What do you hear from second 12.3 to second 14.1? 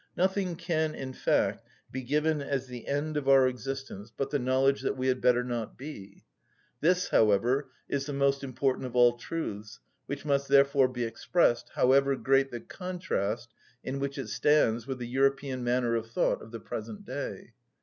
the contrast in